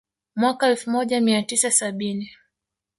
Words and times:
Mwaka 0.35 0.67
elfu 0.67 0.89
moja 0.89 1.21
mia 1.21 1.43
tisa 1.43 1.71
sabini 1.71 2.29